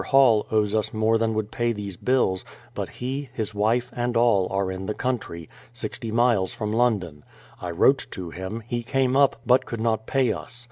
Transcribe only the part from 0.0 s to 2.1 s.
Hall owes us more than would pay these